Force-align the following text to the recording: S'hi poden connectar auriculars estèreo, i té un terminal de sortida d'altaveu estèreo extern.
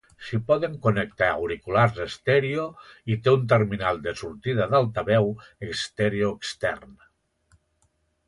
S'hi 0.27 0.37
poden 0.45 0.75
connectar 0.83 1.25
auriculars 1.33 1.99
estèreo, 2.05 2.63
i 3.15 3.19
té 3.27 3.33
un 3.35 3.43
terminal 3.53 4.01
de 4.07 4.13
sortida 4.23 4.67
d'altaveu 4.71 5.31
estèreo 5.71 6.35
extern. 6.41 6.97